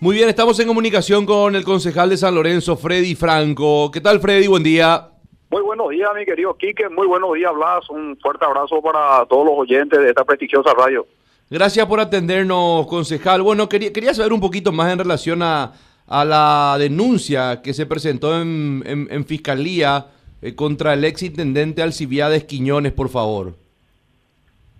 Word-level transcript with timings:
Muy 0.00 0.14
bien, 0.14 0.28
estamos 0.28 0.60
en 0.60 0.68
comunicación 0.68 1.26
con 1.26 1.56
el 1.56 1.64
concejal 1.64 2.08
de 2.08 2.16
San 2.16 2.32
Lorenzo, 2.32 2.76
Freddy 2.76 3.16
Franco. 3.16 3.90
¿Qué 3.90 4.00
tal, 4.00 4.20
Freddy? 4.20 4.46
Buen 4.46 4.62
día. 4.62 5.08
Muy 5.50 5.60
buenos 5.62 5.90
días, 5.90 6.08
mi 6.16 6.24
querido 6.24 6.56
Quique. 6.56 6.88
Muy 6.88 7.08
buenos 7.08 7.34
días, 7.34 7.52
Blas. 7.52 7.90
Un 7.90 8.16
fuerte 8.22 8.44
abrazo 8.44 8.80
para 8.80 9.26
todos 9.26 9.44
los 9.44 9.54
oyentes 9.56 9.98
de 9.98 10.10
esta 10.10 10.24
prestigiosa 10.24 10.72
radio. 10.72 11.04
Gracias 11.50 11.84
por 11.86 11.98
atendernos, 11.98 12.86
concejal. 12.86 13.42
Bueno, 13.42 13.68
quería, 13.68 13.92
quería 13.92 14.14
saber 14.14 14.32
un 14.32 14.40
poquito 14.40 14.70
más 14.70 14.92
en 14.92 15.00
relación 15.00 15.42
a, 15.42 15.72
a 16.06 16.24
la 16.24 16.76
denuncia 16.78 17.60
que 17.60 17.74
se 17.74 17.84
presentó 17.84 18.40
en, 18.40 18.84
en, 18.86 19.24
Fiscalía 19.24 20.06
eh, 20.42 20.54
contra 20.54 20.94
el 20.94 21.04
ex 21.04 21.24
intendente 21.24 21.82
Alcibiades 21.82 22.44
Quiñones, 22.44 22.92
por 22.92 23.08
favor. 23.08 23.54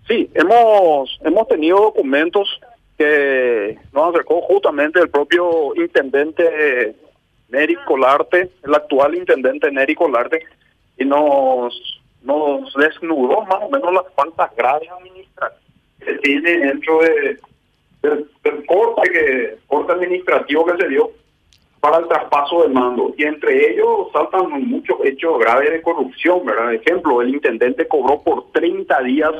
Sí, 0.07 0.29
hemos, 0.33 1.19
hemos 1.25 1.45
tenido 1.49 1.77
documentos 1.77 2.47
que 2.99 3.79
nos 3.93 4.09
acercó 4.09 4.41
justamente 4.41 4.99
el 4.99 5.09
propio 5.09 5.73
intendente 5.75 6.95
Neri 7.47 7.77
Colarte, 7.87 8.51
el 8.61 8.75
actual 8.75 9.15
intendente 9.15 9.71
Neri 9.71 9.95
Colarte, 9.95 10.43
y 10.97 11.05
nos, 11.05 12.01
nos 12.23 12.73
desnudó 12.73 13.41
más 13.45 13.59
o 13.61 13.69
menos 13.69 13.93
las 13.93 14.13
faltas 14.13 14.53
graves 14.53 14.89
administrativas 14.91 15.61
que 16.05 16.13
tiene 16.15 16.57
dentro 16.57 16.99
de, 16.99 17.39
del, 18.01 18.65
corte, 18.65 19.09
que, 19.09 19.57
corte 19.67 19.93
administrativo 19.93 20.65
que 20.65 20.83
se 20.83 20.89
dio 20.89 21.11
para 21.79 21.99
el 21.99 22.07
traspaso 22.09 22.63
de 22.63 22.67
mando. 22.67 23.13
Y 23.17 23.23
entre 23.23 23.75
ellos 23.75 24.09
saltan 24.11 24.51
muchos 24.67 24.97
hechos 25.05 25.39
graves 25.39 25.71
de 25.71 25.81
corrupción, 25.81 26.45
¿verdad? 26.45 26.73
Ejemplo, 26.73 27.21
el 27.21 27.29
intendente 27.29 27.87
cobró 27.87 28.21
por 28.21 28.51
30 28.51 29.01
días 29.03 29.33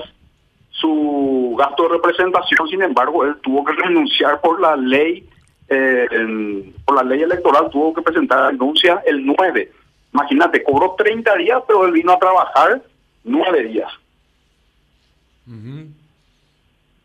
su 0.79 1.55
gasto 1.57 1.83
de 1.83 1.89
representación, 1.89 2.67
sin 2.67 2.81
embargo, 2.81 3.25
él 3.25 3.35
tuvo 3.41 3.63
que 3.63 3.73
renunciar 3.73 4.39
por 4.41 4.59
la 4.59 4.75
ley, 4.75 5.27
eh, 5.67 6.73
por 6.85 6.95
la 6.95 7.03
ley 7.03 7.21
electoral, 7.21 7.70
tuvo 7.70 7.93
que 7.93 8.01
presentar 8.01 8.39
la 8.39 8.51
denuncia 8.51 9.01
el 9.05 9.25
9. 9.25 9.71
Imagínate, 10.13 10.63
cobró 10.63 10.95
30 10.98 11.35
días, 11.35 11.62
pero 11.67 11.85
él 11.85 11.91
vino 11.91 12.13
a 12.13 12.20
trabajar 12.20 12.81
9 13.23 13.63
días. 13.63 13.91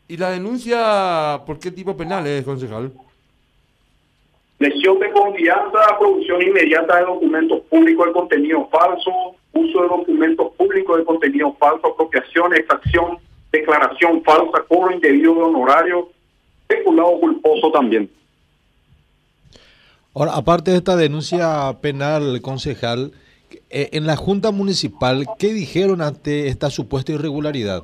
¿Y 0.06 0.16
la 0.16 0.30
denuncia 0.30 1.40
por 1.46 1.58
qué 1.58 1.70
tipo 1.70 1.96
penal 1.96 2.26
es, 2.26 2.44
concejal? 2.44 2.92
Lesión 4.58 4.98
de 5.00 5.10
confianza, 5.10 5.98
producción 5.98 6.42
inmediata 6.42 6.98
de 6.98 7.06
documentos 7.06 7.60
públicos 7.62 8.06
de 8.06 8.12
contenido 8.12 8.68
falso, 8.70 9.10
uso 9.52 9.82
de 9.82 9.88
documentos 9.88 10.52
públicos 10.52 10.98
de 10.98 11.04
contenido 11.04 11.54
falso, 11.58 11.88
apropiación, 11.88 12.54
extracción, 12.54 13.18
declaración 13.58 14.22
falsa, 14.22 14.64
cobro 14.68 14.92
indebido 14.92 15.34
de 15.34 15.42
honorario, 15.42 16.08
especulado 16.68 17.20
culposo 17.20 17.70
también. 17.72 18.10
Ahora, 20.14 20.32
aparte 20.36 20.70
de 20.70 20.76
esta 20.76 20.96
denuncia 20.96 21.76
penal, 21.80 22.40
concejal, 22.40 23.12
eh, 23.70 23.90
en 23.92 24.06
la 24.06 24.16
Junta 24.16 24.52
Municipal, 24.52 25.26
¿qué 25.38 25.52
dijeron 25.52 26.00
ante 26.00 26.48
esta 26.48 26.70
supuesta 26.70 27.12
irregularidad? 27.12 27.82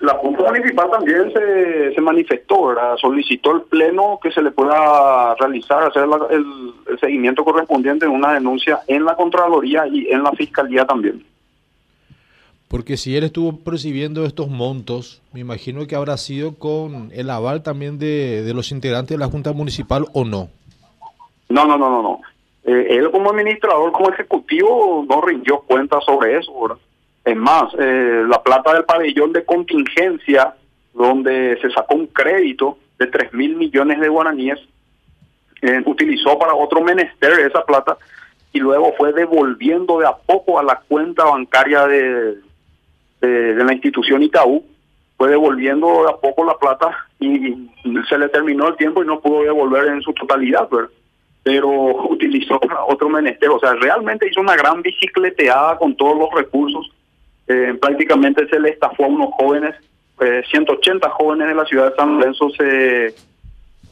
La 0.00 0.14
Junta 0.14 0.44
Municipal 0.44 0.90
también 0.90 1.32
se, 1.32 1.94
se 1.94 2.00
manifestó, 2.00 2.74
solicitó 3.00 3.56
el 3.56 3.62
Pleno 3.62 4.18
que 4.22 4.30
se 4.30 4.42
le 4.42 4.50
pueda 4.50 5.34
realizar, 5.36 5.84
hacer 5.84 6.04
el, 6.30 6.44
el 6.86 6.98
seguimiento 7.00 7.44
correspondiente 7.44 8.04
en 8.04 8.12
una 8.12 8.34
denuncia 8.34 8.80
en 8.86 9.04
la 9.04 9.16
Contraloría 9.16 9.86
y 9.86 10.08
en 10.10 10.22
la 10.22 10.32
Fiscalía 10.32 10.86
también. 10.86 11.24
Porque 12.68 12.96
si 12.96 13.16
él 13.16 13.24
estuvo 13.24 13.58
percibiendo 13.58 14.24
estos 14.24 14.48
montos, 14.48 15.22
me 15.32 15.40
imagino 15.40 15.86
que 15.86 15.94
habrá 15.94 16.16
sido 16.16 16.56
con 16.56 17.10
el 17.14 17.30
aval 17.30 17.62
también 17.62 17.98
de, 17.98 18.42
de 18.42 18.54
los 18.54 18.72
integrantes 18.72 19.16
de 19.16 19.18
la 19.18 19.30
Junta 19.30 19.52
Municipal 19.52 20.06
o 20.12 20.24
no. 20.24 20.48
No, 21.48 21.64
no, 21.64 21.78
no, 21.78 21.90
no, 21.90 22.02
no. 22.02 22.20
Eh, 22.64 22.96
él 22.98 23.10
como 23.12 23.30
administrador, 23.30 23.92
como 23.92 24.10
ejecutivo, 24.10 25.06
no 25.08 25.20
rindió 25.20 25.60
cuenta 25.60 26.00
sobre 26.00 26.38
eso. 26.38 26.80
Es 27.24 27.36
más, 27.36 27.72
eh, 27.78 28.24
la 28.28 28.42
plata 28.42 28.74
del 28.74 28.84
pabellón 28.84 29.32
de 29.32 29.44
contingencia, 29.44 30.54
donde 30.92 31.58
se 31.62 31.70
sacó 31.70 31.94
un 31.94 32.08
crédito 32.08 32.78
de 32.98 33.06
3 33.06 33.32
mil 33.34 33.54
millones 33.54 34.00
de 34.00 34.08
guaraníes, 34.08 34.58
eh, 35.62 35.80
utilizó 35.86 36.36
para 36.38 36.54
otro 36.54 36.80
menester 36.82 37.38
esa 37.40 37.64
plata 37.64 37.96
y 38.52 38.58
luego 38.58 38.92
fue 38.96 39.12
devolviendo 39.12 40.00
de 40.00 40.06
a 40.06 40.16
poco 40.16 40.58
a 40.58 40.62
la 40.62 40.80
cuenta 40.88 41.24
bancaria 41.24 41.86
de, 41.86 42.36
de, 43.20 43.54
la 43.54 43.72
institución 43.72 44.22
Itaú, 44.22 44.64
fue 45.16 45.30
devolviendo 45.30 46.08
a 46.08 46.20
poco 46.20 46.44
la 46.44 46.58
plata 46.58 47.06
y 47.18 47.68
se 48.08 48.18
le 48.18 48.28
terminó 48.28 48.68
el 48.68 48.76
tiempo 48.76 49.02
y 49.02 49.06
no 49.06 49.20
pudo 49.20 49.42
devolver 49.42 49.88
en 49.88 50.02
su 50.02 50.12
totalidad, 50.12 50.68
pero 51.42 51.68
utilizó 52.08 52.60
otro 52.88 53.08
menester, 53.08 53.48
o 53.48 53.58
sea, 53.58 53.74
realmente 53.74 54.28
hizo 54.28 54.40
una 54.40 54.56
gran 54.56 54.82
bicicleteada 54.82 55.78
con 55.78 55.96
todos 55.96 56.18
los 56.18 56.28
recursos, 56.34 56.90
eh, 57.48 57.74
prácticamente 57.80 58.46
se 58.48 58.60
le 58.60 58.70
estafó 58.70 59.04
a 59.04 59.08
unos 59.08 59.30
jóvenes, 59.34 59.74
180 60.50 61.06
eh, 61.06 61.10
jóvenes 61.12 61.48
de 61.48 61.54
la 61.54 61.64
ciudad 61.64 61.90
de 61.90 61.96
San 61.96 62.18
Lorenzo 62.18 62.50
se, 62.50 63.14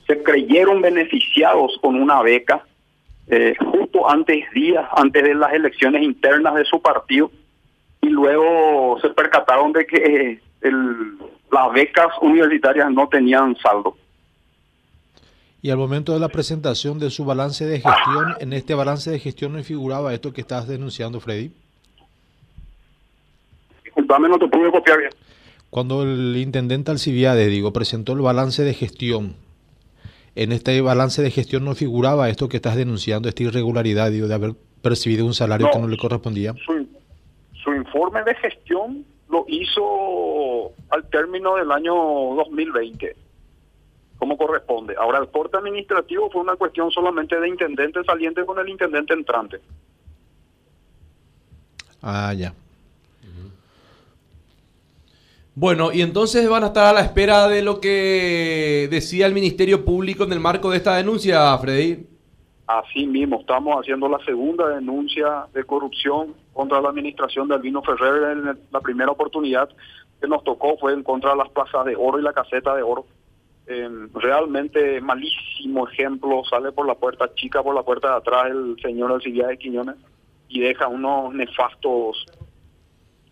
se 0.06 0.22
creyeron 0.22 0.82
beneficiados 0.82 1.78
con 1.80 1.96
una 1.96 2.22
beca 2.22 2.64
eh, 3.28 3.54
justo 3.58 4.08
antes 4.08 4.50
días, 4.52 4.86
antes 4.94 5.22
de 5.22 5.34
las 5.34 5.52
elecciones 5.52 6.02
internas 6.02 6.54
de 6.54 6.64
su 6.64 6.80
partido, 6.80 7.30
y 8.04 8.10
luego 8.10 8.98
se 9.00 9.08
percataron 9.10 9.72
de 9.72 9.86
que 9.86 10.40
el, 10.60 11.18
las 11.50 11.72
becas 11.72 12.08
universitarias 12.20 12.90
no 12.90 13.08
tenían 13.08 13.56
saldo. 13.56 13.96
Y 15.62 15.70
al 15.70 15.78
momento 15.78 16.12
de 16.12 16.20
la 16.20 16.28
presentación 16.28 16.98
de 16.98 17.08
su 17.08 17.24
balance 17.24 17.64
de 17.64 17.80
gestión, 17.80 18.34
en 18.40 18.52
este 18.52 18.74
balance 18.74 19.10
de 19.10 19.18
gestión 19.18 19.54
no 19.54 19.62
figuraba 19.62 20.12
esto 20.12 20.34
que 20.34 20.42
estás 20.42 20.68
denunciando, 20.68 21.20
Freddy. 21.20 21.50
Disculpame, 23.84 24.28
no 24.28 24.38
te 24.38 24.48
pude 24.48 24.70
copiar 24.70 24.98
bien. 24.98 25.10
Cuando 25.70 26.02
el 26.02 26.36
intendente 26.36 26.90
Alcibiades, 26.90 27.50
digo, 27.50 27.72
presentó 27.72 28.12
el 28.12 28.20
balance 28.20 28.62
de 28.62 28.74
gestión, 28.74 29.36
en 30.34 30.52
este 30.52 30.78
balance 30.82 31.22
de 31.22 31.30
gestión 31.30 31.64
no 31.64 31.74
figuraba 31.74 32.28
esto 32.28 32.50
que 32.50 32.58
estás 32.58 32.76
denunciando, 32.76 33.30
esta 33.30 33.44
irregularidad, 33.44 34.10
digo, 34.10 34.28
de 34.28 34.34
haber 34.34 34.54
percibido 34.82 35.24
un 35.24 35.32
salario 35.32 35.70
que 35.72 35.78
no 35.78 35.88
le 35.88 35.96
correspondía 35.96 36.54
su 36.66 36.74
informe 37.94 38.24
de 38.24 38.34
gestión 38.34 39.04
lo 39.28 39.44
hizo 39.48 40.72
al 40.90 41.08
término 41.10 41.56
del 41.56 41.70
año 41.70 41.94
2020, 41.94 43.16
como 44.18 44.36
corresponde. 44.36 44.94
Ahora, 44.98 45.18
el 45.18 45.28
corte 45.28 45.56
administrativo 45.56 46.28
fue 46.30 46.42
una 46.42 46.56
cuestión 46.56 46.90
solamente 46.90 47.38
de 47.38 47.48
intendente 47.48 48.02
saliente 48.04 48.44
con 48.44 48.58
el 48.58 48.68
intendente 48.68 49.14
entrante. 49.14 49.60
Ah, 52.02 52.34
ya. 52.34 52.52
Bueno, 55.56 55.92
y 55.92 56.02
entonces 56.02 56.48
van 56.48 56.64
a 56.64 56.68
estar 56.68 56.86
a 56.86 56.92
la 56.92 57.00
espera 57.00 57.46
de 57.46 57.62
lo 57.62 57.80
que 57.80 58.88
decía 58.90 59.26
el 59.26 59.34
Ministerio 59.34 59.84
Público 59.84 60.24
en 60.24 60.32
el 60.32 60.40
marco 60.40 60.68
de 60.68 60.78
esta 60.78 60.96
denuncia, 60.96 61.56
Freddy. 61.58 62.08
Así 62.66 63.06
mismo, 63.06 63.38
estamos 63.38 63.78
haciendo 63.78 64.08
la 64.08 64.18
segunda 64.24 64.68
denuncia 64.68 65.46
de 65.52 65.62
corrupción 65.62 66.34
contra 66.54 66.80
la 66.80 66.88
administración 66.88 67.48
de 67.48 67.56
Albino 67.56 67.82
Ferrer. 67.82 68.38
En 68.38 68.58
la 68.72 68.80
primera 68.80 69.10
oportunidad 69.10 69.68
que 70.20 70.26
nos 70.26 70.42
tocó 70.42 70.78
fue 70.78 70.94
en 70.94 71.02
contra 71.02 71.32
de 71.32 71.36
las 71.36 71.50
plazas 71.50 71.84
de 71.84 71.96
oro 71.96 72.18
y 72.18 72.22
la 72.22 72.32
caseta 72.32 72.74
de 72.74 72.82
oro. 72.82 73.04
realmente 74.14 75.00
malísimo 75.00 75.88
ejemplo, 75.88 76.42
sale 76.48 76.72
por 76.72 76.86
la 76.86 76.94
puerta 76.94 77.34
chica, 77.34 77.62
por 77.62 77.74
la 77.74 77.82
puerta 77.82 78.08
de 78.08 78.16
atrás 78.16 78.46
el 78.50 78.76
señor 78.80 79.12
Alcibiades 79.12 79.52
de 79.52 79.58
Quiñones 79.58 79.96
y 80.48 80.60
deja 80.60 80.86
unos 80.86 81.34
nefastos, 81.34 82.26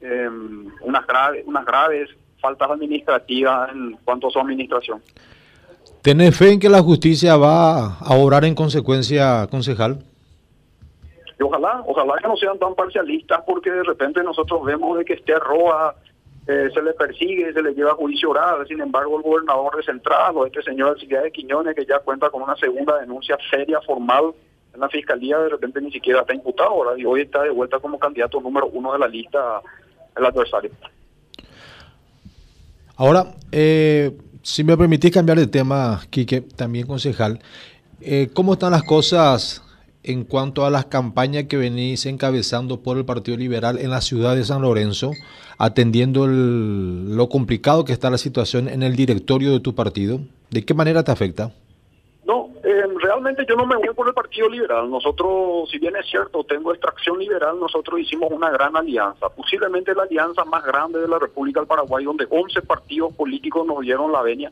em, 0.01 0.71
unas, 0.81 1.07
graves, 1.07 1.45
unas 1.47 1.65
graves 1.65 2.09
faltas 2.41 2.71
administrativas 2.71 3.71
en 3.73 3.97
cuanto 4.05 4.29
a 4.29 4.31
su 4.31 4.39
administración. 4.39 5.01
¿Tenés 6.03 6.37
fe 6.37 6.53
en 6.53 6.59
que 6.59 6.69
la 6.69 6.83
justicia 6.83 7.37
va 7.37 7.99
a 7.99 8.17
obrar 8.17 8.45
en 8.45 8.55
consecuencia, 8.55 9.47
concejal? 9.49 9.99
Ojalá, 11.43 11.83
ojalá 11.87 12.15
que 12.21 12.29
no 12.29 12.37
sean 12.37 12.59
tan 12.59 12.75
parcialistas 12.75 13.43
porque 13.47 13.71
de 13.71 13.83
repente 13.83 14.23
nosotros 14.23 14.65
vemos 14.65 14.99
de 14.99 15.05
que 15.05 15.15
este 15.15 15.39
Roa 15.39 15.95
eh, 16.47 16.69
se 16.75 16.83
le 16.83 16.93
persigue, 16.95 17.53
se 17.53 17.63
le 17.63 17.75
lleva 17.75 17.93
a 17.93 17.95
juicio 17.95 18.31
oral, 18.31 18.67
sin 18.67 18.81
embargo 18.81 19.17
el 19.17 19.23
gobernador 19.23 19.77
descentrado, 19.77 20.45
este 20.45 20.63
señor 20.63 20.91
Alcibiades 20.91 21.25
de 21.25 21.33
Quiñones 21.33 21.77
que 21.77 21.87
ya 21.87 22.01
cuenta 22.01 22.31
con 22.31 22.43
una 22.43 22.57
segunda 22.57 22.99
denuncia 22.99 23.39
seria, 23.51 23.81
formal 23.83 24.33
en 24.75 24.81
la 24.81 24.89
fiscalía, 24.89 25.39
de 25.39 25.51
repente 25.51 25.81
ni 25.81 25.93
siquiera 25.93 26.21
está 26.21 26.35
imputado 26.35 26.71
ahora 26.71 26.99
y 26.99 27.05
hoy 27.05 27.23
está 27.23 27.43
de 27.43 27.51
vuelta 27.51 27.79
como 27.79 27.99
candidato 27.99 28.41
número 28.41 28.67
uno 28.67 28.93
de 28.93 28.99
la 28.99 29.09
lista 29.09 29.61
el 30.17 30.27
adversario. 30.27 30.71
Ahora, 32.97 33.27
eh, 33.51 34.11
si 34.43 34.65
me 34.65 34.77
permitís 34.77 35.13
cambiar 35.13 35.39
de 35.39 35.47
tema, 35.47 36.01
Quique, 36.11 36.41
también 36.41 36.87
concejal, 36.87 37.41
eh, 38.01 38.29
¿cómo 38.35 38.55
están 38.55 38.73
las 38.73 38.83
cosas 38.83 39.63
en 40.05 40.25
cuanto 40.25 40.65
a 40.65 40.71
las 40.71 40.87
campañas 40.87 41.45
que 41.45 41.57
venís 41.57 42.07
encabezando 42.07 42.81
por 42.81 42.99
el 42.99 43.05
Partido 43.05 43.37
Liberal 43.37 43.79
en 43.79 43.91
la 43.91 44.01
ciudad 44.01 44.35
de 44.35 44.45
San 44.45 44.63
Lorenzo, 44.63 45.13
atendiendo 45.59 46.27
lo 46.27 47.29
complicado 47.29 47.85
que 47.85 47.93
está 47.93 48.11
la 48.11 48.19
situación 48.19 48.69
en 48.69 48.83
el 48.83 48.97
directorio 48.97 49.53
de 49.53 49.61
tu 49.61 49.75
partido? 49.75 50.21
¿De 50.51 50.65
qué 50.65 50.75
manera 50.75 51.03
te 51.05 51.13
afecta? 51.13 51.53
realmente 53.03 53.45
yo 53.49 53.57
no 53.57 53.67
me 53.67 53.77
voy 53.77 53.95
por 53.95 54.09
el 54.09 54.15
Partido 54.15 54.49
Liberal. 54.49 54.91
Nosotros, 54.91 55.69
si 55.71 55.79
bien 55.79 55.95
es 55.97 56.07
cierto, 56.07 56.45
tengo 56.45 56.73
extracción 56.73 57.19
liberal, 57.19 57.59
nosotros 57.59 58.01
hicimos 58.01 58.31
una 58.31 58.51
gran 58.51 58.77
alianza, 58.77 59.29
posiblemente 59.29 59.95
la 59.95 60.05
alianza 60.05 60.45
más 60.45 60.65
grande 60.65 61.01
de 61.01 61.09
la 61.09 61.19
República 61.19 61.61
del 61.61 61.67
Paraguay, 61.67 62.05
donde 62.05 62.27
11 62.29 62.63
partidos 62.63 63.13
políticos 63.15 63.67
nos 63.67 63.81
dieron 63.81 64.13
la 64.13 64.23
venia, 64.23 64.51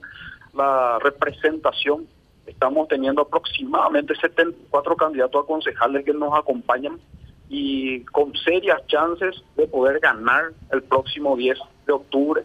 la 0.55 0.99
representación. 0.99 2.07
Estamos 2.51 2.89
teniendo 2.89 3.23
aproximadamente 3.23 4.15
74 4.17 4.97
candidatos 4.97 5.45
a 5.45 5.47
concejales 5.47 6.05
que 6.05 6.13
nos 6.13 6.37
acompañan 6.37 6.99
y 7.49 8.01
con 8.07 8.35
serias 8.35 8.85
chances 8.87 9.43
de 9.57 9.67
poder 9.67 10.01
ganar 10.01 10.53
el 10.73 10.83
próximo 10.83 11.37
10 11.37 11.59
de 11.87 11.93
octubre 11.93 12.43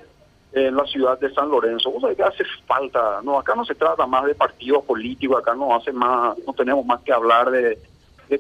en 0.54 0.76
la 0.76 0.86
ciudad 0.86 1.20
de 1.20 1.34
San 1.34 1.50
Lorenzo. 1.50 1.92
O 1.94 2.00
sea, 2.00 2.14
que 2.14 2.24
hace 2.24 2.44
falta, 2.66 3.20
no, 3.24 3.40
acá 3.40 3.56
no 3.56 3.66
se 3.66 3.76
trata 3.76 4.06
más 4.06 4.26
de 4.26 4.36
partidos 4.36 4.84
políticos, 4.86 5.40
acá 5.40 5.56
no 5.56 5.76
hace 5.76 5.92
más, 5.92 6.38
no 6.46 6.54
tenemos 6.54 6.86
más 6.86 7.02
que 7.02 7.12
hablar 7.12 7.50
de, 7.50 7.78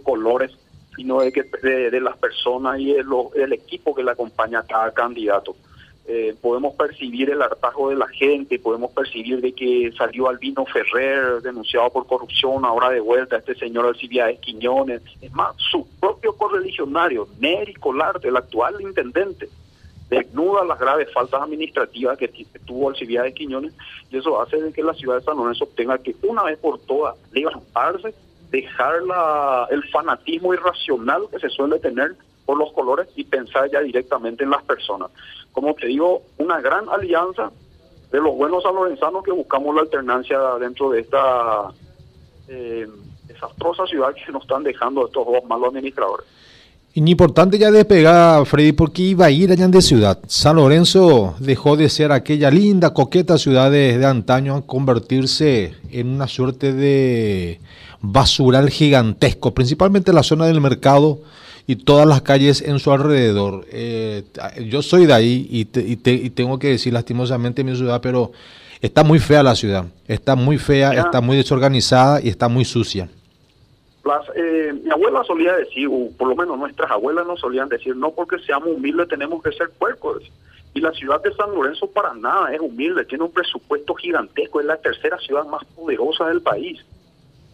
colores, 0.03 0.51
sino 0.95 1.21
de 1.21 1.31
que 1.31 1.43
de, 1.63 1.99
las 1.99 2.17
personas 2.17 2.79
y 2.79 2.93
el 2.93 3.53
equipo 3.53 3.95
que 3.95 4.03
le 4.03 4.11
acompaña 4.11 4.59
a 4.59 4.65
cada 4.65 4.91
candidato. 4.91 5.55
Eh, 6.07 6.35
podemos 6.39 6.75
percibir 6.75 7.31
el 7.31 7.41
hartazgo 7.41 7.89
de 7.89 7.95
la 7.95 8.07
gente, 8.07 8.59
podemos 8.59 8.91
percibir 8.91 9.41
de 9.41 9.53
que 9.53 9.91
salió 9.97 10.29
Albino 10.29 10.63
Ferrer 10.67 11.41
denunciado 11.41 11.89
por 11.89 12.05
corrupción, 12.05 12.63
ahora 12.63 12.91
de 12.91 12.99
vuelta 12.99 13.37
este 13.37 13.55
señor 13.55 13.87
Alcibiades 13.87 14.39
Quiñones, 14.39 15.01
es 15.19 15.33
más, 15.33 15.55
su 15.57 15.87
propio 15.99 16.33
correligionario, 16.33 17.27
Neri 17.39 17.73
Colarte, 17.73 18.27
el 18.27 18.37
actual 18.37 18.79
intendente, 18.81 19.49
desnuda 20.07 20.63
las 20.63 20.79
graves 20.79 21.11
faltas 21.11 21.41
administrativas 21.41 22.19
que 22.19 22.27
tuvo 22.67 22.89
Alcibiades 22.89 23.33
Quiñones 23.33 23.73
y 24.11 24.17
eso 24.17 24.39
hace 24.39 24.61
de 24.61 24.71
que 24.71 24.83
la 24.83 24.93
ciudad 24.93 25.17
de 25.17 25.23
San 25.23 25.37
Lorenzo 25.37 25.67
tenga 25.75 25.97
que 25.97 26.15
una 26.21 26.43
vez 26.43 26.59
por 26.59 26.77
todas 26.81 27.15
levantarse, 27.31 28.13
dejar 28.51 29.01
la, 29.01 29.67
el 29.71 29.83
fanatismo 29.89 30.53
irracional 30.53 31.23
que 31.31 31.39
se 31.39 31.49
suele 31.49 31.79
tener 31.79 32.15
por 32.45 32.57
los 32.57 32.71
colores 32.73 33.07
y 33.15 33.23
pensar 33.23 33.69
ya 33.71 33.81
directamente 33.81 34.43
en 34.43 34.51
las 34.51 34.63
personas. 34.63 35.11
Como 35.51 35.73
te 35.73 35.87
digo, 35.87 36.21
una 36.37 36.61
gran 36.61 36.87
alianza 36.89 37.51
de 38.11 38.19
los 38.19 38.35
buenos 38.35 38.63
sanlorenzanos 38.63 39.23
que 39.23 39.31
buscamos 39.31 39.75
la 39.75 39.81
alternancia 39.81 40.37
dentro 40.59 40.91
de 40.91 41.01
esta 41.01 41.71
eh, 42.47 42.87
desastrosa 43.27 43.85
ciudad 43.87 44.13
que 44.13 44.31
nos 44.31 44.43
están 44.43 44.63
dejando 44.63 45.07
estos 45.07 45.25
dos 45.25 45.43
malos 45.45 45.69
administradores. 45.69 46.25
Importante 46.97 47.57
ya 47.57 47.71
despegar, 47.71 48.45
Freddy, 48.45 48.71
porque 48.71 49.01
iba 49.01 49.25
a 49.25 49.29
ir 49.29 49.51
allá 49.51 49.67
de 49.67 49.81
ciudad. 49.81 50.17
San 50.27 50.55
Lorenzo 50.55 51.35
dejó 51.39 51.75
de 51.75 51.89
ser 51.89 52.13
aquella 52.13 52.49
linda, 52.49 52.93
coqueta 52.93 53.37
ciudad 53.37 53.69
de, 53.69 53.97
de 53.97 54.05
antaño 54.05 54.55
a 54.55 54.61
convertirse 54.65 55.73
en 55.91 56.07
una 56.07 56.29
suerte 56.29 56.71
de 56.71 57.59
basural 57.99 58.69
gigantesco, 58.69 59.53
principalmente 59.53 60.13
la 60.13 60.23
zona 60.23 60.45
del 60.45 60.61
mercado 60.61 61.19
y 61.67 61.77
todas 61.77 62.07
las 62.07 62.21
calles 62.21 62.61
en 62.61 62.79
su 62.79 62.91
alrededor. 62.91 63.65
Eh, 63.71 64.23
yo 64.67 64.81
soy 64.81 65.05
de 65.05 65.13
ahí 65.13 65.47
y, 65.49 65.67
y, 65.79 66.29
tengo 66.29 66.59
que 66.59 66.69
decir 66.69 66.93
lastimosamente 66.93 67.63
mi 67.63 67.75
ciudad, 67.75 68.01
pero 68.01 68.31
está 68.81 69.03
muy 69.03 69.19
fea 69.19 69.41
la 69.41 69.55
ciudad, 69.55 69.85
está 70.07 70.35
muy 70.35 70.57
fea, 70.57 70.93
está 70.93 71.21
muy 71.21 71.37
desorganizada 71.37 72.21
y 72.21 72.29
está 72.29 72.47
muy 72.47 72.65
sucia. 72.65 73.09
Eh, 74.35 74.73
mi 74.83 74.91
abuela 74.91 75.23
solía 75.23 75.55
decir, 75.55 75.87
o 75.91 76.09
por 76.15 76.27
lo 76.27 76.35
menos 76.35 76.59
nuestras 76.59 76.91
abuelas 76.91 77.25
nos 77.25 77.39
solían 77.39 77.69
decir, 77.69 77.95
no 77.95 78.11
porque 78.11 78.37
seamos 78.39 78.69
humildes 78.69 79.07
tenemos 79.07 79.41
que 79.41 79.51
ser 79.51 79.71
puercos. 79.71 80.23
Y 80.75 80.81
la 80.81 80.91
ciudad 80.91 81.23
de 81.23 81.33
San 81.33 81.51
Lorenzo 81.55 81.87
para 81.87 82.13
nada 82.13 82.53
es 82.53 82.59
humilde, 82.59 83.05
tiene 83.05 83.23
un 83.23 83.31
presupuesto 83.31 83.95
gigantesco, 83.95 84.59
es 84.59 84.65
la 84.67 84.77
tercera 84.77 85.17
ciudad 85.19 85.45
más 85.45 85.63
poderosa 85.73 86.27
del 86.27 86.41
país 86.41 86.85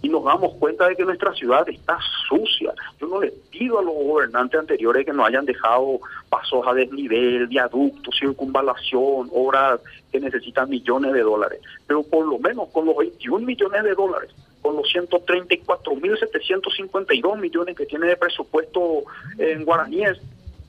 y 0.01 0.09
nos 0.09 0.23
damos 0.23 0.55
cuenta 0.55 0.87
de 0.87 0.95
que 0.95 1.05
nuestra 1.05 1.31
ciudad 1.33 1.69
está 1.69 1.99
sucia. 2.27 2.73
Yo 2.99 3.05
no 3.07 3.21
les 3.21 3.31
pido 3.51 3.77
a 3.79 3.83
los 3.83 3.93
gobernantes 3.93 4.59
anteriores 4.59 5.05
que 5.05 5.13
nos 5.13 5.27
hayan 5.27 5.45
dejado 5.45 5.99
pasos 6.29 6.65
a 6.65 6.73
desnivel, 6.73 7.45
viaductos, 7.47 8.17
circunvalación, 8.19 9.29
obras 9.31 9.79
que 10.11 10.19
necesitan 10.19 10.67
millones 10.69 11.13
de 11.13 11.21
dólares, 11.21 11.61
pero 11.87 12.03
por 12.03 12.25
lo 12.25 12.37
menos 12.39 12.67
con 12.69 12.85
los 12.85 12.97
21 12.97 13.45
millones 13.45 13.83
de 13.83 13.93
dólares, 13.93 14.31
con 14.61 14.75
los 14.75 14.91
134.752 14.93 17.37
millones 17.37 17.77
que 17.77 17.85
tiene 17.85 18.07
de 18.07 18.17
presupuesto 18.17 19.03
en 19.37 19.63
guaraníes, 19.63 20.19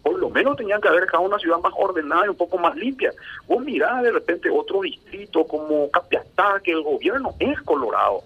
por 0.02 0.18
lo 0.18 0.28
menos 0.30 0.56
tenían 0.56 0.80
que 0.80 0.88
haber 0.88 1.02
dejado 1.02 1.22
una 1.22 1.38
ciudad 1.38 1.60
más 1.60 1.72
ordenada 1.76 2.26
y 2.26 2.30
un 2.30 2.36
poco 2.36 2.58
más 2.58 2.74
limpia. 2.76 3.12
Vos 3.46 3.64
mirás 3.64 4.02
de 4.02 4.10
repente 4.10 4.50
otro 4.50 4.80
distrito 4.82 5.46
como 5.46 5.88
Capiatá, 5.90 6.60
que 6.62 6.72
el 6.72 6.82
gobierno 6.82 7.34
es 7.38 7.58
colorado 7.62 8.22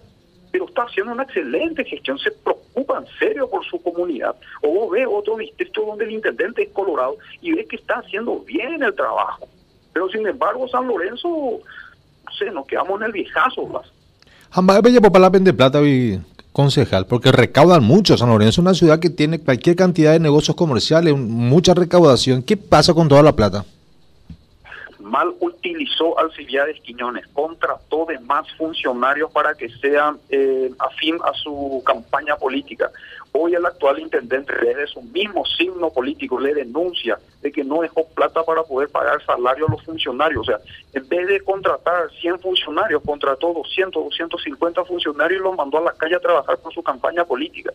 pero 0.57 0.69
está 0.69 0.83
haciendo 0.83 1.11
una 1.11 1.21
excelente 1.21 1.85
gestión, 1.85 2.17
se 2.17 2.31
preocupa 2.31 2.97
en 2.97 3.05
serio 3.19 3.47
por 3.47 3.63
su 3.63 3.79
comunidad. 3.79 4.35
O 4.63 4.69
vos 4.69 4.91
ves 4.91 5.05
otro 5.07 5.37
distrito 5.37 5.85
donde 5.85 6.05
el 6.05 6.13
intendente 6.13 6.63
es 6.63 6.69
colorado 6.69 7.15
y 7.43 7.51
ves 7.51 7.67
que 7.67 7.75
está 7.75 7.99
haciendo 7.99 8.39
bien 8.39 8.81
el 8.81 8.95
trabajo. 8.95 9.47
Pero 9.93 10.09
sin 10.09 10.25
embargo, 10.25 10.67
San 10.67 10.87
Lorenzo, 10.87 11.27
no 11.29 12.31
sé, 12.39 12.49
nos 12.49 12.65
quedamos 12.65 12.99
en 12.99 13.05
el 13.05 13.11
viejazo. 13.11 13.67
más. 13.67 13.85
Bella 14.81 14.99
de 14.99 15.53
plata 15.53 15.79
concejal, 16.51 17.05
porque 17.05 17.31
recaudan 17.31 17.83
mucho. 17.83 18.17
San 18.17 18.29
Lorenzo 18.29 18.49
es 18.49 18.57
una 18.57 18.73
ciudad 18.73 18.97
que 18.97 19.11
tiene 19.11 19.37
cualquier 19.37 19.75
cantidad 19.75 20.13
de 20.13 20.19
negocios 20.19 20.57
comerciales, 20.57 21.15
mucha 21.15 21.75
recaudación. 21.75 22.41
¿Qué 22.41 22.57
pasa 22.57 22.95
con 22.95 23.07
toda 23.07 23.21
la 23.21 23.35
plata? 23.35 23.63
Mal 25.07 25.33
utilizó 25.39 26.17
Alcibiades 26.19 26.79
Quiñones, 26.81 27.27
contrató 27.33 28.05
de 28.05 28.19
más 28.19 28.45
funcionarios 28.57 29.31
para 29.31 29.55
que 29.55 29.69
sean 29.69 30.19
eh, 30.29 30.71
afín 30.79 31.17
a 31.23 31.33
su 31.33 31.81
campaña 31.85 32.35
política. 32.35 32.91
Hoy 33.31 33.53
el 33.55 33.65
actual 33.65 33.99
intendente, 33.99 34.53
desde 34.53 34.87
su 34.87 35.01
mismo 35.01 35.45
signo 35.45 35.91
político, 35.91 36.39
le 36.39 36.53
denuncia 36.53 37.19
de 37.41 37.51
que 37.51 37.63
no 37.63 37.81
dejó 37.81 38.07
plata 38.09 38.43
para 38.43 38.63
poder 38.63 38.89
pagar 38.89 39.23
salario 39.25 39.67
a 39.67 39.71
los 39.71 39.83
funcionarios. 39.83 40.41
O 40.41 40.43
sea, 40.45 40.59
en 40.93 41.07
vez 41.07 41.27
de 41.27 41.41
contratar 41.41 42.09
100 42.19 42.39
funcionarios, 42.39 43.01
contrató 43.05 43.53
200, 43.53 44.03
250 44.03 44.85
funcionarios 44.85 45.39
y 45.39 45.43
los 45.43 45.55
mandó 45.55 45.77
a 45.77 45.81
la 45.81 45.93
calle 45.93 46.15
a 46.15 46.19
trabajar 46.19 46.57
con 46.59 46.71
su 46.71 46.81
campaña 46.81 47.25
política 47.25 47.71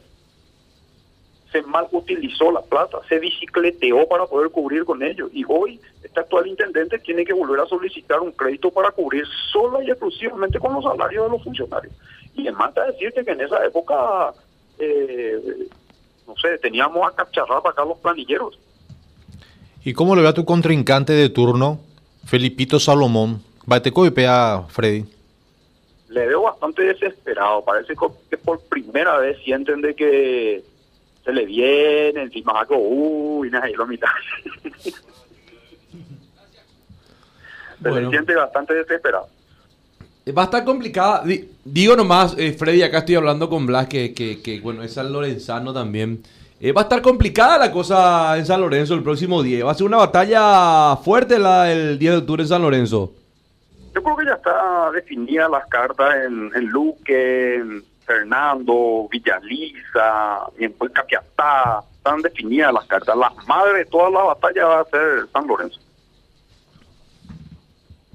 se 1.52 1.62
mal 1.62 1.86
utilizó 1.92 2.50
la 2.50 2.62
plata, 2.62 2.98
se 3.08 3.18
bicicleteó 3.18 4.08
para 4.08 4.26
poder 4.26 4.50
cubrir 4.50 4.84
con 4.84 5.02
ello. 5.02 5.28
Y 5.32 5.44
hoy 5.46 5.78
este 6.02 6.18
actual 6.18 6.46
intendente 6.46 6.98
tiene 6.98 7.24
que 7.24 7.34
volver 7.34 7.60
a 7.60 7.66
solicitar 7.66 8.20
un 8.20 8.32
crédito 8.32 8.70
para 8.70 8.90
cubrir 8.90 9.24
solo 9.52 9.82
y 9.82 9.90
exclusivamente 9.90 10.58
con 10.58 10.72
los 10.72 10.84
salarios 10.84 11.26
de 11.26 11.30
los 11.30 11.44
funcionarios. 11.44 11.92
Y 12.34 12.48
es 12.48 12.54
más 12.54 12.74
decirte 12.74 13.24
que 13.24 13.32
en 13.32 13.42
esa 13.42 13.64
época, 13.64 14.32
eh, 14.78 15.68
no 16.26 16.34
sé, 16.36 16.56
teníamos 16.58 17.06
a 17.06 17.14
cacharrar 17.14 17.60
para 17.62 17.72
acá 17.72 17.84
los 17.84 17.98
planilleros. 17.98 18.58
¿Y 19.84 19.92
cómo 19.92 20.16
le 20.16 20.22
ve 20.22 20.28
a 20.28 20.34
tu 20.34 20.44
contrincante 20.44 21.12
de 21.12 21.28
turno, 21.28 21.80
Felipito 22.24 22.80
Salomón? 22.80 23.42
¿Bateco 23.66 24.06
y 24.06 24.10
pea, 24.10 24.64
Freddy? 24.68 25.04
Le 26.08 26.26
veo 26.26 26.42
bastante 26.42 26.82
desesperado. 26.82 27.64
Parece 27.64 27.94
que 28.30 28.36
por 28.38 28.60
primera 28.60 29.18
vez 29.18 29.38
sienten 29.44 29.80
de 29.80 29.94
que 29.94 30.62
se 31.24 31.32
le 31.32 31.46
viene, 31.46 32.22
encima 32.22 32.60
algo, 32.60 32.76
uy, 32.78 33.48
y 33.48 33.76
lo 33.76 33.86
mitad. 33.86 34.08
se 37.82 38.10
siente 38.10 38.34
bastante 38.34 38.74
desesperado. 38.74 39.28
Eh, 40.24 40.32
va 40.32 40.42
a 40.42 40.44
estar 40.46 40.64
complicada. 40.64 41.24
Digo 41.64 41.96
nomás, 41.96 42.36
eh, 42.38 42.52
Freddy, 42.52 42.82
acá 42.82 42.98
estoy 42.98 43.16
hablando 43.16 43.48
con 43.48 43.66
Blas, 43.66 43.88
que, 43.88 44.12
que, 44.14 44.60
bueno, 44.62 44.82
es 44.82 44.94
San 44.94 45.12
Lorenzano 45.12 45.72
también. 45.72 46.22
Eh, 46.60 46.70
va 46.72 46.82
a 46.82 46.84
estar 46.84 47.02
complicada 47.02 47.58
la 47.58 47.72
cosa 47.72 48.38
en 48.38 48.46
San 48.46 48.60
Lorenzo 48.60 48.94
el 48.94 49.02
próximo 49.02 49.42
día. 49.42 49.64
Va 49.64 49.72
a 49.72 49.74
ser 49.74 49.86
una 49.86 49.96
batalla 49.96 50.96
fuerte 50.96 51.38
la 51.38 51.72
el 51.72 51.98
10 51.98 52.12
de 52.12 52.18
octubre 52.18 52.42
en 52.42 52.48
San 52.48 52.62
Lorenzo. 52.62 53.12
Yo 53.94 54.02
creo 54.02 54.16
que 54.16 54.24
ya 54.24 54.34
está 54.34 54.90
definida 54.92 55.48
las 55.48 55.66
cartas 55.66 56.14
en, 56.24 56.50
en 56.54 56.66
Luque, 56.66 57.56
en 57.56 57.84
Fernando, 58.12 59.08
Villaliza, 59.10 60.50
en 60.58 60.74
Capiatá, 60.92 61.82
están 61.96 62.20
definidas 62.20 62.72
las 62.72 62.84
cartas. 62.86 63.16
La 63.16 63.32
madre 63.46 63.78
de 63.78 63.84
toda 63.86 64.10
la 64.10 64.22
batalla 64.22 64.64
va 64.66 64.80
a 64.80 64.84
ser 64.84 65.28
San 65.32 65.46
Lorenzo. 65.46 65.80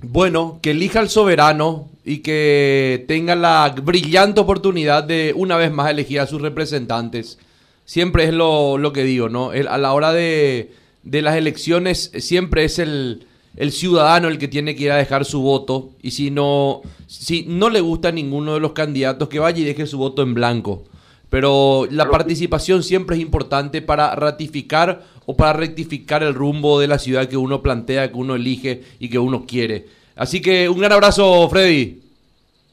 Bueno, 0.01 0.60
que 0.62 0.72
elija 0.72 1.00
el 1.00 1.10
soberano 1.10 1.89
y 2.06 2.20
que 2.20 3.06
tenga 3.08 3.36
la 3.36 3.74
brillante 3.82 4.39
oportunidad 4.39 5.04
de 5.04 5.34
una 5.36 5.58
vez 5.58 5.72
más 5.72 5.89
elegir 5.89 6.20
a 6.20 6.27
sus 6.27 6.42
representantes. 6.42 7.39
Siempre 7.86 8.25
es 8.25 8.34
lo, 8.34 8.92
que 8.94 9.04
digo, 9.04 9.30
¿no? 9.30 9.50
a 9.51 9.77
la 9.77 9.94
hora 9.94 10.13
de 10.13 10.72
las 11.04 11.36
elecciones 11.36 12.12
siempre 12.20 12.66
es 12.66 12.80
el, 12.80 13.26
el 13.57 13.71
ciudadano 13.71 14.27
el 14.27 14.37
que 14.37 14.47
tiene 14.47 14.75
que 14.75 14.85
ir 14.85 14.91
a 14.91 14.97
dejar 14.97 15.25
su 15.25 15.41
voto 15.41 15.89
y 16.01 16.11
si 16.11 16.31
no, 16.31 16.81
si 17.07 17.43
no 17.47 17.69
le 17.69 17.81
gusta 17.81 18.09
a 18.09 18.11
ninguno 18.11 18.53
de 18.53 18.59
los 18.59 18.71
candidatos, 18.71 19.27
que 19.27 19.39
vaya 19.39 19.59
y 19.59 19.65
deje 19.65 19.87
su 19.87 19.97
voto 19.97 20.21
en 20.21 20.33
blanco. 20.33 20.83
Pero 21.29 21.87
la 21.91 22.09
participación 22.09 22.83
siempre 22.83 23.17
es 23.17 23.21
importante 23.21 23.81
para 23.81 24.15
ratificar 24.15 25.01
o 25.25 25.35
para 25.35 25.53
rectificar 25.53 26.23
el 26.23 26.33
rumbo 26.33 26.79
de 26.79 26.87
la 26.87 26.99
ciudad 26.99 27.27
que 27.27 27.35
uno 27.35 27.61
plantea, 27.61 28.09
que 28.09 28.17
uno 28.17 28.35
elige 28.35 28.83
y 28.99 29.09
que 29.09 29.19
uno 29.19 29.45
quiere. 29.45 29.85
Así 30.15 30.41
que 30.41 30.69
un 30.69 30.79
gran 30.79 30.93
abrazo, 30.93 31.49
Freddy. 31.49 32.01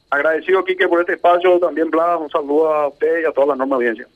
Agradecido, 0.09 0.63
Quique, 0.63 0.87
por 0.87 1.01
este 1.01 1.13
espacio. 1.13 1.59
También, 1.59 1.91
Blas, 1.91 2.19
un 2.21 2.29
saludo 2.29 2.73
a 2.73 2.87
usted 2.87 3.23
y 3.23 3.25
a 3.25 3.33
toda 3.33 3.47
la 3.47 3.55
norma 3.57 3.75
audiencia. 3.75 4.07